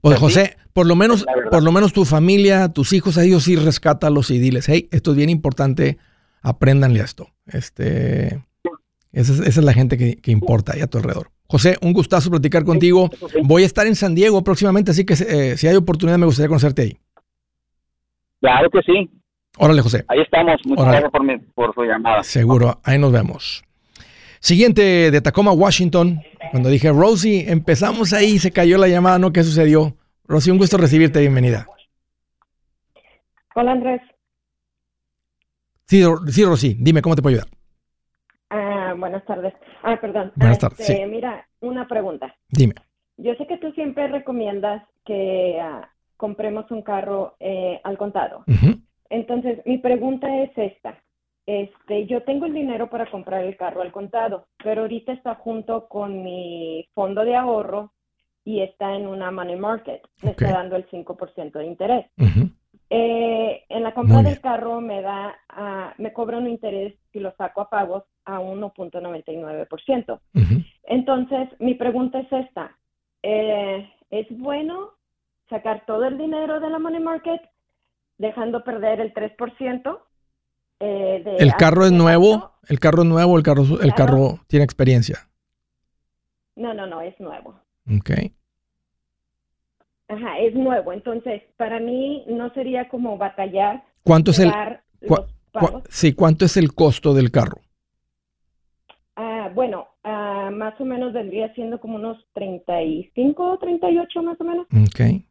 [0.00, 3.56] Pues José, por lo menos, por lo menos tu familia, tus hijos, a ellos sí
[3.56, 5.98] rescátalos y diles, hey, esto es bien importante,
[6.42, 7.28] apréndanle a esto.
[7.46, 8.42] Este,
[9.12, 11.30] esa es, la gente que, importa ahí a tu alrededor.
[11.46, 13.10] José, un gustazo platicar contigo.
[13.42, 16.48] Voy a estar en San Diego próximamente, así que eh, si hay oportunidad me gustaría
[16.48, 16.98] conocerte ahí.
[18.40, 19.10] Claro que sí.
[19.58, 20.04] Órale, José.
[20.08, 20.60] Ahí estamos.
[20.64, 22.22] Muchas gracias por, por su llamada.
[22.22, 22.80] Seguro.
[22.84, 23.64] Ahí nos vemos.
[24.40, 26.22] Siguiente de Tacoma, Washington.
[26.50, 29.32] Cuando dije, Rosie, empezamos ahí, se cayó la llamada, ¿no?
[29.32, 29.94] ¿Qué sucedió?
[30.24, 31.66] Rosie, un gusto recibirte, bienvenida.
[33.54, 34.00] Hola, Andrés.
[35.84, 37.48] Sí, sí, Rosy, dime, ¿cómo te puedo ayudar?
[38.48, 39.52] Ah, buenas tardes.
[39.82, 40.32] Ah, perdón.
[40.36, 40.88] Buenas tardes.
[40.88, 42.34] Este, mira, una pregunta.
[42.48, 42.74] Dime.
[43.18, 48.44] Yo sé que tú siempre recomiendas que ah, compremos un carro eh, al contado.
[49.10, 50.98] Entonces, mi pregunta es esta.
[51.50, 55.88] Este, yo tengo el dinero para comprar el carro al contado, pero ahorita está junto
[55.88, 57.92] con mi fondo de ahorro
[58.44, 60.00] y está en una money market.
[60.22, 62.06] Me está dando el 5% de interés.
[62.88, 67.34] Eh, en la compra del carro me da, uh, me cobra un interés si lo
[67.34, 70.20] saco a pagos a 1.99%.
[70.84, 72.76] Entonces, mi pregunta es esta.
[73.24, 74.90] Eh, ¿Es bueno
[75.48, 77.42] sacar todo el dinero de la money market
[78.18, 79.98] dejando perder el 3%?
[80.80, 82.52] Eh, ¿El carro es nuevo?
[82.68, 85.28] ¿El carro es nuevo el carro, el carro tiene experiencia?
[86.56, 87.60] No, no, no, es nuevo.
[87.86, 88.10] Ok.
[90.08, 90.92] Ajá, es nuevo.
[90.92, 93.84] Entonces, para mí no sería como batallar.
[94.02, 94.52] ¿Cuánto es el
[95.88, 97.60] sí, cuánto es el costo del carro?
[99.16, 104.44] Ah, bueno, ah, más o menos vendría siendo como unos 35 o 38 más o
[104.44, 104.66] menos.
[104.70, 105.24] Ok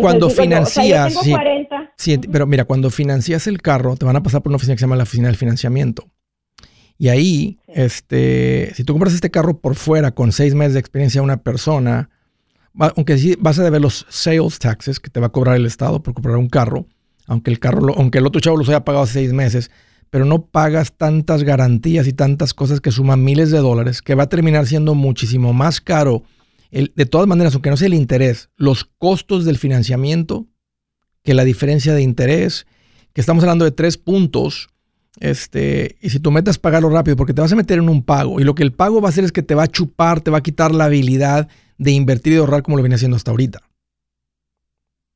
[0.00, 1.18] cuando financias,
[2.30, 4.84] pero mira, cuando financias el carro, te van a pasar por una oficina que se
[4.84, 6.08] llama la oficina del financiamiento.
[6.98, 11.20] Y ahí, este, si tú compras este carro por fuera con seis meses de experiencia
[11.20, 12.10] a una persona,
[12.78, 16.02] aunque sí vas a deber los sales taxes que te va a cobrar el Estado
[16.02, 16.86] por comprar un carro,
[17.26, 19.70] aunque el carro, aunque el otro chavo los haya pagado hace seis meses,
[20.10, 24.24] pero no pagas tantas garantías y tantas cosas que suman miles de dólares, que va
[24.24, 26.24] a terminar siendo muchísimo más caro
[26.70, 30.46] de todas maneras, aunque no sea el interés, los costos del financiamiento,
[31.22, 32.66] que la diferencia de interés,
[33.12, 34.68] que estamos hablando de tres puntos,
[35.18, 38.40] este, y si tú metes pagarlo rápido, porque te vas a meter en un pago,
[38.40, 40.30] y lo que el pago va a hacer es que te va a chupar, te
[40.30, 43.60] va a quitar la habilidad de invertir y ahorrar como lo viene haciendo hasta ahorita.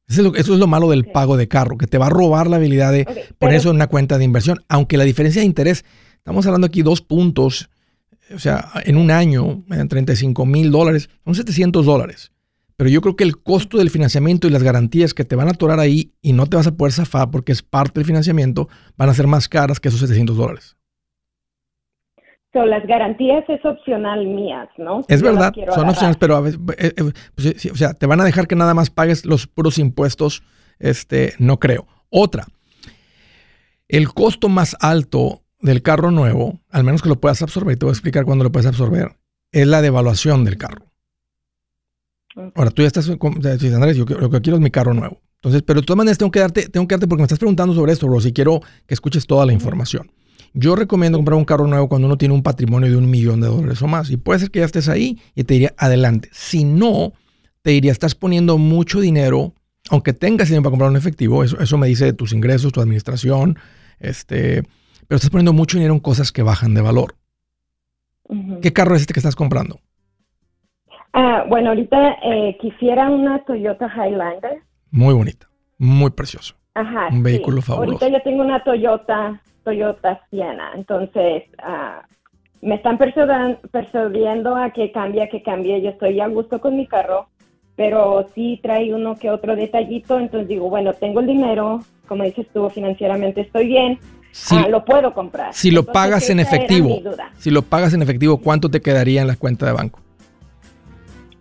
[0.07, 2.93] Eso es, lo, malo del pago de carro, que te va a robar la habilidad
[2.93, 3.07] de
[3.39, 4.63] poner eso en una cuenta de inversión.
[4.69, 5.85] Aunque la diferencia de interés,
[6.17, 7.71] estamos hablando aquí dos puntos,
[8.35, 12.33] o sea, en un año, en 35 mil dólares, son 700 dólares.
[12.77, 15.53] Pero yo creo que el costo del financiamiento y las garantías que te van a
[15.53, 19.09] atorar ahí y no te vas a poder zafar porque es parte del financiamiento, van
[19.09, 20.77] a ser más caras que esos 700 dólares.
[22.53, 25.05] So, las garantías es opcional mías, ¿no?
[25.09, 28.25] Es verdad, son opcionales, pero a veces, eh, eh, pues, o sea, te van a
[28.25, 30.45] dejar que nada más pagues los puros impuestos,
[30.79, 31.89] este, no creo.
[32.11, 32.47] Otra,
[33.89, 37.87] el costo más alto del carro nuevo, al menos que lo puedas absorber, y te
[37.87, 39.17] voy a explicar cuándo lo puedes absorber,
[39.51, 40.87] es la devaluación del carro.
[42.37, 45.21] Ahora, tú ya estás, Andrés, yo lo que quiero es mi carro nuevo.
[45.37, 47.75] Entonces, pero de todas maneras tengo que darte, tengo que darte porque me estás preguntando
[47.75, 50.11] sobre esto, bro, si quiero que escuches toda la información.
[50.55, 53.49] Yo recomiendo comprar un carro nuevo cuando uno tiene un patrimonio de un millón de
[53.49, 54.11] dólares o más.
[54.11, 56.31] Y puede ser que ya estés ahí y te diría adelante.
[56.33, 57.13] Si no,
[57.63, 59.53] te diría, estás poniendo mucho dinero,
[59.91, 62.81] aunque tengas dinero para comprar un efectivo, eso, eso me dice de tus ingresos, tu
[62.81, 63.59] administración,
[63.99, 64.63] este,
[65.07, 67.17] pero estás poniendo mucho dinero en cosas que bajan de valor.
[68.63, 69.81] ¿Qué carro es este que estás comprando?
[71.17, 74.63] Ah, bueno, ahorita eh, quisiera una Toyota Highlander.
[74.91, 75.49] Muy bonita,
[75.79, 76.57] muy precioso.
[76.75, 77.09] Ajá.
[77.13, 78.05] Un vehículo fabuloso.
[78.05, 82.03] Ahorita yo tengo una Toyota, Toyota Siena, entonces ah,
[82.63, 85.81] me están persuadiendo a que cambie, a que cambie.
[85.83, 87.29] Yo estoy a gusto con mi carro,
[87.77, 92.49] pero sí trae uno que otro detallito, entonces digo, bueno, tengo el dinero, como dices
[92.53, 94.01] tú, financieramente estoy bien,
[94.51, 95.55] ah, lo puedo comprar.
[95.55, 96.99] Si lo pagas en efectivo,
[97.37, 100.01] si lo pagas en efectivo, ¿cuánto te quedaría en la cuenta de banco?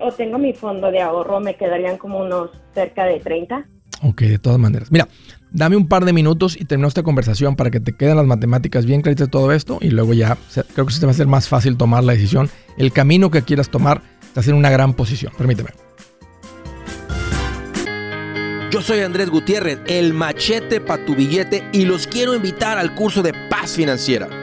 [0.03, 3.65] O tengo mi fondo de ahorro, me quedarían como unos cerca de 30.
[4.01, 4.91] Ok, de todas maneras.
[4.91, 5.07] Mira,
[5.51, 8.85] dame un par de minutos y termino esta conversación para que te queden las matemáticas
[8.85, 10.37] bien claritas de todo esto y luego ya
[10.73, 12.49] creo que se te va a hacer más fácil tomar la decisión.
[12.77, 15.31] El camino que quieras tomar estás en una gran posición.
[15.37, 15.69] Permíteme.
[18.71, 23.21] Yo soy Andrés Gutiérrez, el machete para tu billete y los quiero invitar al curso
[23.21, 24.42] de paz financiera.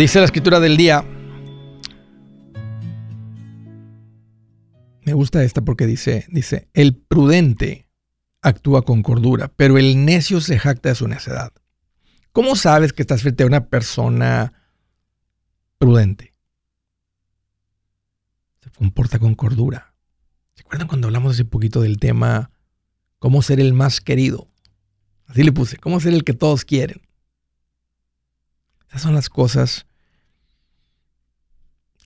[0.00, 1.04] Dice la escritura del día.
[5.04, 7.86] Me gusta esta porque dice, dice, el prudente
[8.40, 11.52] actúa con cordura, pero el necio se jacta de su necedad.
[12.32, 14.54] ¿Cómo sabes que estás frente a una persona
[15.76, 16.32] prudente?
[18.62, 19.94] Se comporta con cordura.
[20.54, 22.50] ¿Se acuerdan cuando hablamos hace poquito del tema
[23.18, 24.48] cómo ser el más querido?
[25.26, 27.02] Así le puse, cómo ser el que todos quieren.
[28.88, 29.86] Esas son las cosas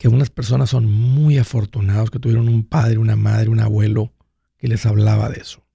[0.04, 4.12] que unas personas son muy afortunados que tuvieron un padre, una madre, un abuelo
[4.58, 5.66] que les hablaba de eso.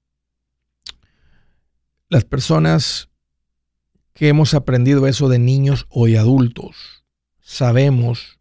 [2.10, 3.10] Las personas
[4.14, 7.04] que hemos aprendido eso de niños o de adultos,
[7.40, 8.40] sabemos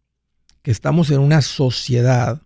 [0.61, 2.43] que estamos en una sociedad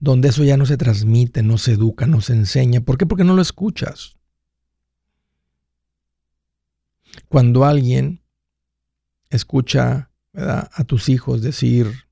[0.00, 2.80] donde eso ya no se transmite, no se educa, no se enseña.
[2.80, 3.06] ¿Por qué?
[3.06, 4.16] Porque no lo escuchas.
[7.28, 8.24] Cuando alguien
[9.28, 12.09] escucha a tus hijos decir,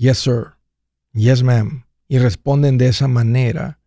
[0.00, 0.54] yes sir,
[1.12, 3.80] yes ma'am, y responden de esa manera,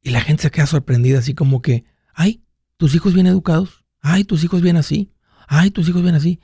[0.00, 1.84] y la gente se queda sorprendida así como que,
[2.14, 2.44] ay,
[2.76, 5.12] tus hijos bien educados, ay, tus hijos bien así,
[5.48, 6.38] ay, tus hijos bien así,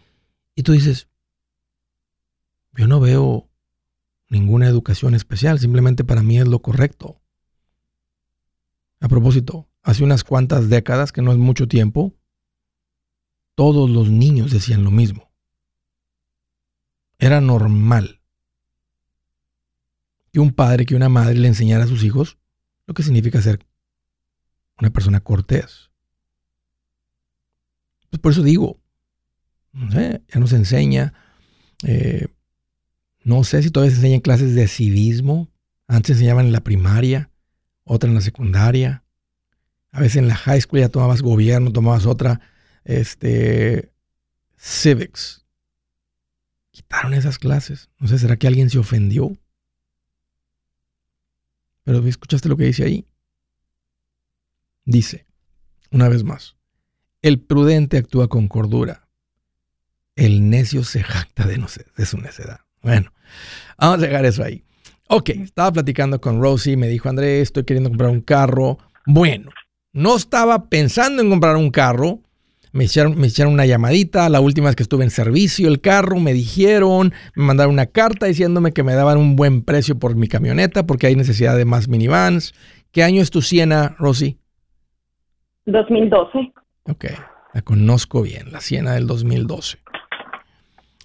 [0.56, 1.08] y tú dices,
[2.72, 3.48] yo no veo
[4.28, 7.22] ninguna educación especial, simplemente para mí es lo correcto.
[8.98, 12.16] A propósito, hace unas cuantas décadas, que no es mucho tiempo,
[13.54, 15.30] todos los niños decían lo mismo.
[17.20, 18.23] Era normal
[20.34, 22.38] que un padre, que una madre le enseñara a sus hijos
[22.88, 23.64] lo que significa ser
[24.80, 25.90] una persona cortés.
[28.20, 28.80] por eso digo,
[29.72, 31.14] no sé, ya nos enseña.
[31.84, 32.26] Eh,
[33.22, 35.52] no sé si todavía se enseñan clases de civismo.
[35.86, 37.30] Antes enseñaban en la primaria,
[37.84, 39.04] otra en la secundaria.
[39.92, 42.40] A veces en la high school ya tomabas gobierno, tomabas otra,
[42.84, 43.92] este,
[44.56, 45.46] civics.
[46.72, 47.88] Quitaron esas clases.
[48.00, 49.36] No sé, ¿será que alguien se ofendió?
[51.84, 53.06] Pero ¿escuchaste lo que dice ahí?
[54.84, 55.26] Dice,
[55.90, 56.56] una vez más,
[57.22, 59.08] el prudente actúa con cordura.
[60.16, 62.60] El necio se jacta de, no sé, de su necedad.
[62.82, 63.12] Bueno,
[63.78, 64.64] vamos a dejar eso ahí.
[65.08, 68.78] Ok, estaba platicando con Rosie, me dijo, André, estoy queriendo comprar un carro.
[69.06, 69.50] Bueno,
[69.92, 72.20] no estaba pensando en comprar un carro.
[72.74, 76.18] Me hicieron, me hicieron una llamadita la última vez que estuve en servicio el carro,
[76.18, 80.26] me dijeron, me mandaron una carta diciéndome que me daban un buen precio por mi
[80.26, 82.52] camioneta porque hay necesidad de más minivans.
[82.90, 84.38] ¿Qué año es tu Siena, Rosy?
[85.66, 86.52] 2012.
[86.86, 87.04] Ok,
[87.52, 89.78] la conozco bien, la Siena del 2012.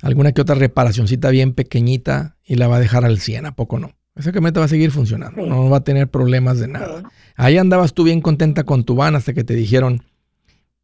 [0.01, 3.77] Alguna que otra reparacioncita bien pequeñita y la va a dejar al 100, ¿a poco
[3.77, 3.91] no?
[4.15, 7.03] Esa camioneta va a seguir funcionando, no va a tener problemas de nada.
[7.35, 10.01] Ahí andabas tú bien contenta con tu van hasta que te dijeron,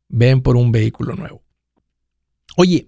[0.07, 1.41] ven por un vehículo nuevo.
[2.57, 2.87] Oye,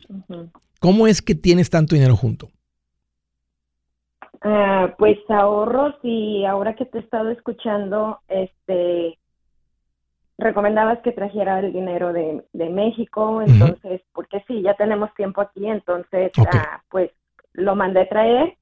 [0.79, 2.49] ¿cómo es que tienes tanto dinero junto?
[4.41, 9.17] Ah, pues ahorros y ahora que te he estado escuchando, este,
[10.37, 16.31] recomendabas que trajera el dinero de, México, entonces, porque sí, ya tenemos tiempo aquí, entonces,
[16.53, 17.11] ah, pues
[17.53, 18.55] lo mandé traer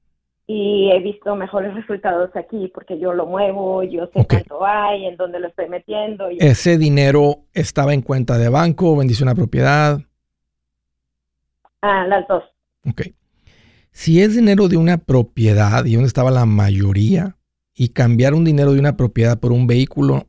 [0.46, 5.16] y he visto mejores resultados aquí porque yo lo muevo, yo sé cuánto hay, en
[5.16, 6.28] dónde lo estoy metiendo.
[6.30, 10.00] ¿Ese dinero estaba en cuenta de banco o bendición una propiedad?
[11.82, 12.44] Ah, las dos.
[12.88, 13.02] Ok.
[13.90, 17.36] Si es dinero de una propiedad y donde estaba la mayoría,
[17.76, 20.26] y cambiar un dinero de una propiedad por un vehículo,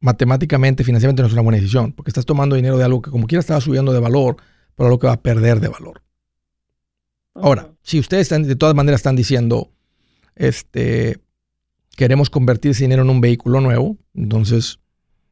[0.00, 3.26] matemáticamente, financieramente no es una buena decisión, porque estás tomando dinero de algo que como
[3.26, 4.36] quiera estaba subiendo de valor,
[4.74, 6.00] pero algo que va a perder de valor.
[7.34, 9.70] Ahora, si ustedes de todas maneras están diciendo,
[10.36, 11.18] este,
[11.96, 14.78] queremos convertir ese dinero en un vehículo nuevo, entonces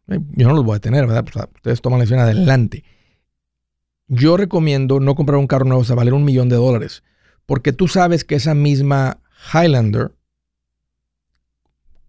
[0.09, 1.25] eh, yo no los voy a tener, ¿verdad?
[1.25, 2.85] Pues, ustedes toman la decisión adelante.
[4.09, 7.05] Yo recomiendo no comprar un carro nuevo, o sea, valer un millón de dólares,
[7.47, 9.19] porque tú sabes que esa misma
[9.55, 10.13] Highlander,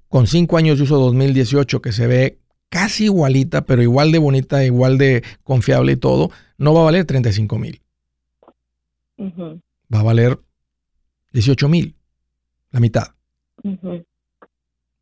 [0.09, 2.39] con cinco años de uso 2018, que se ve
[2.69, 7.05] casi igualita, pero igual de bonita, igual de confiable y todo, no va a valer
[7.05, 7.79] 35 mil
[9.93, 10.37] va a valer
[11.31, 11.95] 18 mil,
[12.71, 13.07] la mitad.
[13.63, 14.01] Va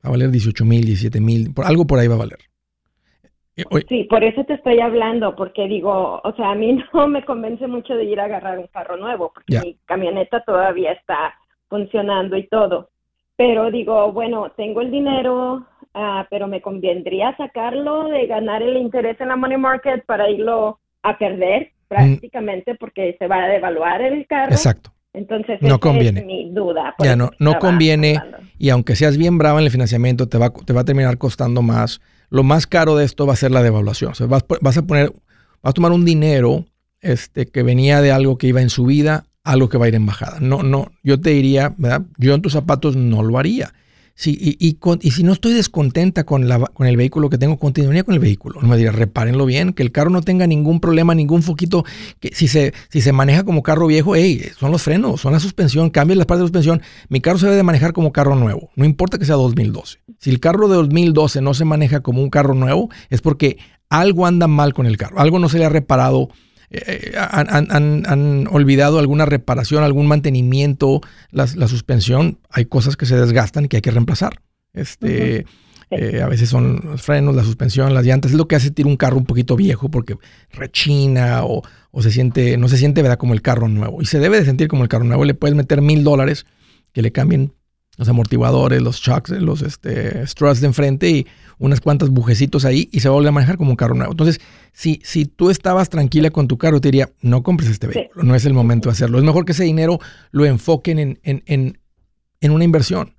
[0.03, 2.39] a valer 18 mil, 17 mil, algo por ahí va a valer.
[3.55, 7.23] Eh, sí, por eso te estoy hablando, porque digo, o sea, a mí no me
[7.23, 11.35] convence mucho de ir a agarrar un carro nuevo, porque mi camioneta todavía está
[11.67, 12.89] funcionando y todo.
[13.35, 19.19] Pero digo, bueno, tengo el dinero, ah, pero me convendría sacarlo de ganar el interés
[19.19, 24.25] en la money market para irlo a perder prácticamente porque se va a devaluar el
[24.25, 24.51] carro.
[24.51, 24.93] Exacto.
[25.13, 26.21] Entonces, no conviene.
[26.21, 26.95] es mi duda.
[26.99, 28.17] Ya no, no conviene.
[28.57, 31.61] Y aunque seas bien brava en el financiamiento, te va, te va a terminar costando
[31.61, 31.99] más.
[32.29, 34.11] Lo más caro de esto va a ser la devaluación.
[34.11, 35.11] O sea, vas, vas, a poner,
[35.61, 36.65] vas a tomar un dinero
[37.01, 40.05] este, que venía de algo que iba en subida, algo que va a ir en
[40.05, 40.39] bajada.
[40.39, 42.03] No, no, yo te diría, ¿verdad?
[42.17, 43.73] Yo en tus zapatos no lo haría.
[44.21, 48.03] Sí, y, y, si no estoy descontenta con, la, con el vehículo que tengo, continuaría
[48.03, 48.61] con el vehículo.
[48.61, 51.85] No me diría, repárenlo bien, que el carro no tenga ningún problema, ningún foquito.
[52.19, 55.39] Que si se, si se maneja como carro viejo, hey, son los frenos, son la
[55.39, 56.83] suspensión, cambien las partes de suspensión.
[57.09, 59.97] Mi carro se debe de manejar como carro nuevo, no importa que sea 2012.
[60.19, 63.57] Si el carro de 2012 no se maneja como un carro nuevo, es porque
[63.89, 66.29] algo anda mal con el carro, algo no se le ha reparado
[66.71, 71.01] eh, han, olvidado alguna reparación, algún mantenimiento,
[71.31, 74.41] la, suspensión, hay cosas que se desgastan y que hay que reemplazar.
[74.73, 75.45] Este,
[75.89, 78.89] eh, a veces son los frenos, la suspensión, las llantas, es lo que hace tirar
[78.89, 80.15] un carro un poquito viejo porque
[80.51, 81.61] rechina o,
[82.01, 83.17] se siente, no se siente ¿verdad?
[83.17, 84.01] como el carro nuevo.
[84.01, 85.25] Y se debe de sentir como el carro nuevo.
[85.25, 86.45] Le puedes meter mil dólares
[86.93, 87.53] que le cambien
[87.97, 91.27] los amortiguadores, los shocks, los este, struts de enfrente y
[91.57, 94.11] unas cuantas bujecitos ahí y se vuelve a manejar como un carro nuevo.
[94.13, 94.41] Entonces,
[94.73, 98.35] si, si tú estabas tranquila con tu carro, te diría, no compres este vehículo, no
[98.35, 99.17] es el momento de hacerlo.
[99.19, 99.99] Es mejor que ese dinero
[100.31, 101.77] lo enfoquen en, en,
[102.39, 103.13] en, una inversión.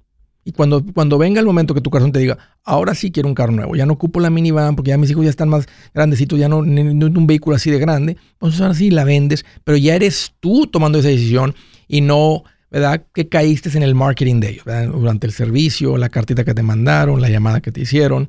[0.44, 3.34] Y cuando, cuando venga el momento que tu corazón te diga, ahora sí quiero un
[3.36, 6.36] carro nuevo, ya no ocupo la minivan porque ya mis hijos ya están más grandecitos,
[6.36, 9.94] ya no necesito un vehículo así de grande, pues ahora sí la vendes, pero ya
[9.94, 11.54] eres tú tomando esa decisión
[11.86, 12.42] y no
[12.72, 13.04] ¿verdad?
[13.12, 17.20] Que caíste en el marketing de ellos, Durante el servicio, la cartita que te mandaron,
[17.20, 18.28] la llamada que te hicieron.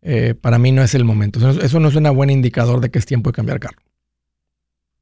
[0.00, 1.40] Eh, para mí no es el momento.
[1.50, 3.78] Eso, no es un buen indicador de que es tiempo de cambiar carro.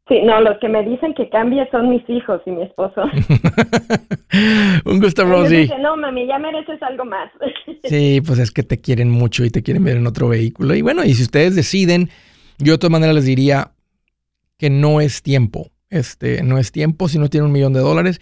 [0.09, 3.03] Sí, no, los que me dicen que cambie son mis hijos y mi esposo.
[4.87, 5.71] un gusto, Rosy.
[5.83, 7.31] no, mami, ya mereces algo más.
[7.85, 10.75] sí, pues es que te quieren mucho y te quieren ver en otro vehículo.
[10.75, 12.09] Y bueno, y si ustedes deciden,
[12.59, 13.73] yo de todas maneras les diría,
[14.57, 15.69] que no es tiempo.
[15.91, 18.19] Este, no es tiempo si no tiene un millón de dólares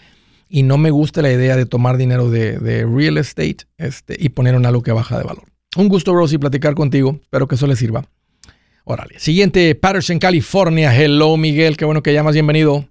[0.48, 4.54] y no me gusta la idea de tomar dinero de, real estate este, y poner
[4.54, 5.44] en algo que baja de valor.
[5.76, 7.18] Un gusto, Rosy, platicar contigo.
[7.22, 8.04] Espero que eso le sirva.
[8.84, 9.18] Órale.
[9.18, 10.94] Siguiente, Patterson, California.
[10.96, 11.76] Hello, Miguel.
[11.76, 12.34] Qué bueno que llamas.
[12.34, 12.88] Bienvenido.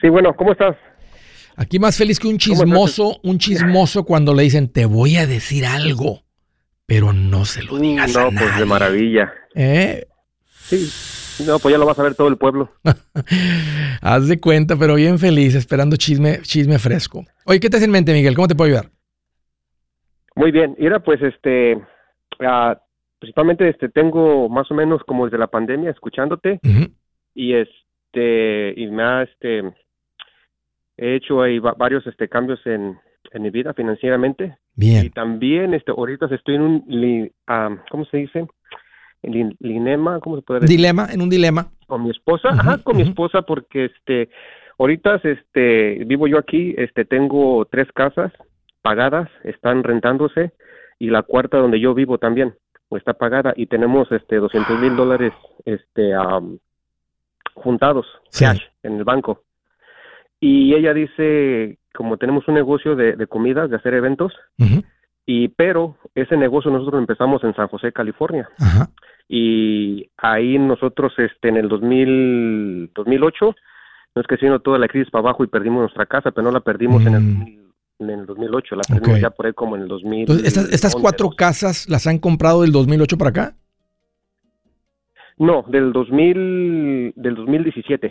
[0.00, 0.76] Sí, bueno, ¿cómo estás?
[1.56, 5.66] Aquí más feliz que un chismoso, un chismoso cuando le dicen, te voy a decir
[5.66, 6.22] algo,
[6.86, 9.32] pero no se lo digas no, pues de maravilla.
[9.54, 10.06] ¿Eh?
[10.46, 10.90] Sí,
[11.46, 12.70] no, pues ya lo vas a ver todo el pueblo.
[14.02, 17.24] Haz de cuenta, pero bien feliz, esperando chisme, chisme fresco.
[17.44, 18.34] Oye, ¿qué te hace en mente, Miguel?
[18.34, 18.90] ¿Cómo te puedo ayudar?
[20.36, 22.74] Muy bien, mira, pues este, uh,
[23.18, 26.60] principalmente este, tengo más o menos como desde la pandemia escuchándote
[27.34, 29.58] y este, y me ha, este,
[30.96, 32.98] he hecho ahí varios este, cambios en,
[33.32, 34.56] en mi vida financieramente.
[34.74, 35.04] Bien.
[35.04, 37.32] Y también, este, ahorita estoy en un,
[37.90, 38.46] ¿cómo se dice?
[39.22, 40.76] Dilema, ¿cómo se puede decir?
[40.76, 41.68] Dilema, en un dilema.
[41.86, 44.30] Con mi esposa, ajá, con mi esposa porque este,
[44.78, 48.32] ahorita este, vivo yo aquí, este, tengo tres casas
[48.82, 50.52] pagadas, están rentándose
[50.98, 52.54] y la cuarta donde yo vivo también
[52.96, 55.32] está pagada y tenemos este 200 mil dólares
[55.64, 56.12] este
[57.54, 58.06] juntados
[58.36, 59.42] cash en el banco
[60.40, 64.32] y ella dice como tenemos un negocio de, de comidas de hacer eventos
[65.32, 68.50] y pero ese negocio nosotros empezamos en San José California
[69.28, 73.54] y ahí nosotros este en el 2000 2008
[74.16, 76.50] no es que sino toda la crisis para abajo y perdimos nuestra casa pero no
[76.50, 77.60] la perdimos en el mm
[78.00, 80.20] en el 2008, la perdimos ya por ahí como en el 2000.
[80.20, 83.56] Entonces, ¿estas, cuatro casas las han comprado del 2008 para acá?
[85.36, 88.10] No, del 2000, del 2017.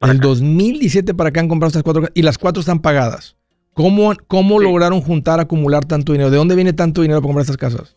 [0.00, 3.36] Del 2017 para acá han comprado estas cuatro casas y las cuatro están pagadas.
[3.76, 6.30] ¿Cómo, cómo lograron juntar, acumular tanto dinero?
[6.30, 7.94] ¿De dónde viene tanto dinero para comprar estas casas?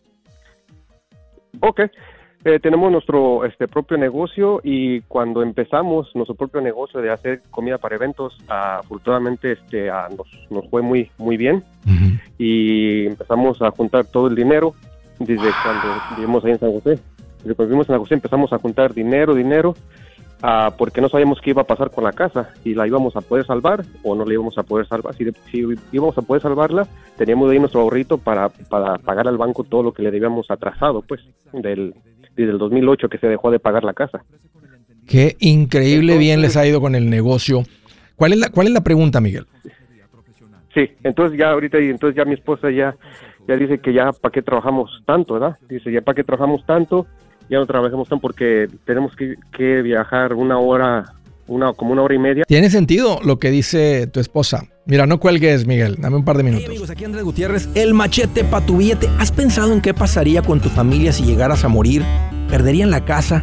[1.60, 1.80] Ok,
[2.44, 7.78] eh, tenemos nuestro este propio negocio y cuando empezamos nuestro propio negocio de hacer comida
[7.78, 11.64] para eventos, afortunadamente este, nos, nos, fue muy muy bien
[12.36, 14.74] y empezamos a juntar todo el dinero
[15.18, 16.98] desde cuando vivimos ahí en San José.
[17.38, 19.74] Desde cuando vivimos en San José empezamos a juntar dinero, dinero,
[20.42, 23.20] uh, porque no sabíamos qué iba a pasar con la casa, si la íbamos a
[23.20, 25.14] poder salvar o no la íbamos a poder salvar.
[25.14, 26.86] Si, si íbamos a poder salvarla,
[27.16, 31.02] teníamos ahí nuestro ahorrito para, para pagar al banco todo lo que le debíamos atrasado,
[31.02, 31.20] pues,
[31.52, 31.94] del,
[32.36, 34.24] desde el 2008 que se dejó de pagar la casa.
[35.06, 37.64] Qué increíble bien les ha ido con el negocio.
[38.16, 39.46] ¿Cuál es la, cuál es la pregunta, Miguel?
[40.74, 42.94] Sí, entonces ya ahorita, y entonces ya mi esposa ya,
[43.48, 45.58] ya dice que ya para qué trabajamos tanto, ¿verdad?
[45.68, 47.06] Dice, ya para qué trabajamos tanto,
[47.50, 51.12] ya no trabajamos tanto porque tenemos que, que viajar una hora
[51.50, 52.44] una, como una hora y media.
[52.46, 54.68] Tiene sentido lo que dice tu esposa.
[54.86, 55.96] Mira, no cuelgues, Miguel.
[55.98, 56.68] Dame un par de minutos.
[56.68, 59.08] amigos, aquí Andrés Gutiérrez, el machete para tu billete.
[59.18, 62.04] ¿Has pensado en qué pasaría con tu familia si llegaras a morir?
[62.48, 63.42] ¿Perderían la casa?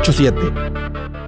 [0.00, 1.19] 987.